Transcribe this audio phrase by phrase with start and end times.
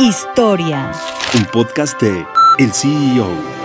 [0.00, 0.90] Historia.
[1.34, 2.26] Un podcast de
[2.58, 3.63] El CEO.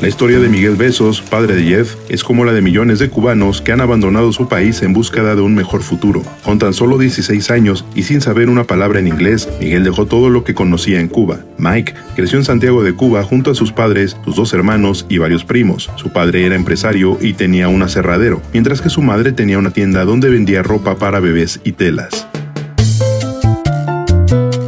[0.00, 3.60] La historia de Miguel Besos, padre de Jeff, es como la de millones de cubanos
[3.60, 6.22] que han abandonado su país en búsqueda de un mejor futuro.
[6.42, 10.30] Con tan solo 16 años y sin saber una palabra en inglés, Miguel dejó todo
[10.30, 11.40] lo que conocía en Cuba.
[11.58, 15.44] Mike creció en Santiago de Cuba junto a sus padres, sus dos hermanos y varios
[15.44, 15.90] primos.
[15.96, 20.06] Su padre era empresario y tenía un aserradero, mientras que su madre tenía una tienda
[20.06, 22.29] donde vendía ropa para bebés y telas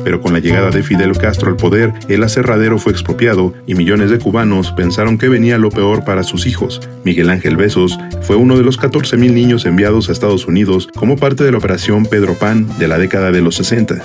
[0.04, 4.10] pero con la llegada de Fidel Castro al poder, el aserradero fue expropiado y millones
[4.10, 6.80] de cubanos pensaron que venía lo peor para sus hijos.
[7.04, 11.44] Miguel Ángel Besos fue uno de los 14.000 niños enviados a Estados Unidos como parte
[11.44, 14.02] de la operación Pedro Pan de la década de los 60.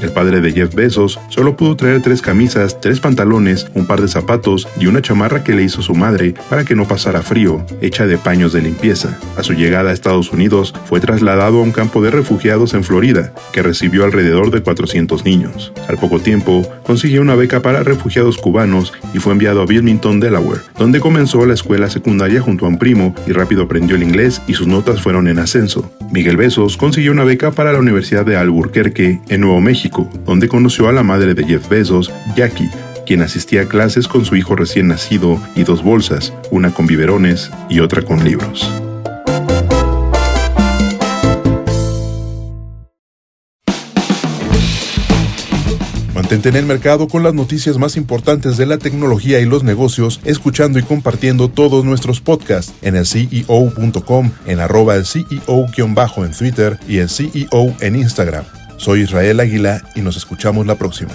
[0.00, 4.08] El padre de Jeff Bezos solo pudo traer tres camisas, tres pantalones, un par de
[4.08, 8.06] zapatos y una chamarra que le hizo su madre para que no pasara frío, hecha
[8.06, 9.18] de paños de limpieza.
[9.36, 13.32] A su llegada a Estados Unidos, fue trasladado a un campo de refugiados en Florida,
[13.52, 15.72] que recibió alrededor de 400 niños.
[15.88, 20.60] Al poco tiempo, consiguió una beca para refugiados cubanos y fue enviado a Wilmington, Delaware,
[20.78, 24.54] donde comenzó la escuela secundaria junto a un primo y rápido aprendió el inglés y
[24.54, 25.90] sus notas fueron en ascenso.
[26.10, 29.60] Miguel Besos consiguió una beca para la Universidad de Albuquerque, en Nuevo
[30.24, 32.70] Donde conoció a la madre de Jeff Bezos, Jackie,
[33.06, 37.50] quien asistía a clases con su hijo recién nacido y dos bolsas, una con biberones
[37.68, 38.70] y otra con libros.
[46.14, 50.20] Mantente en el mercado con las noticias más importantes de la tecnología y los negocios,
[50.24, 56.98] escuchando y compartiendo todos nuestros podcasts en el CEO.com, en arroba el CEO-en Twitter y
[56.98, 58.44] el CEO en Instagram.
[58.84, 61.12] Soy Israel Águila y nos escuchamos la próxima.